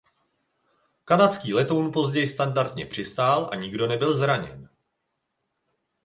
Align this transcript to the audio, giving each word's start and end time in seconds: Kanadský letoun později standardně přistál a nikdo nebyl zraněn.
Kanadský 1.05 1.53
letoun 1.53 1.91
později 1.91 2.27
standardně 2.27 2.85
přistál 2.85 3.49
a 3.51 3.55
nikdo 3.55 3.87
nebyl 3.87 4.17
zraněn. 4.17 4.69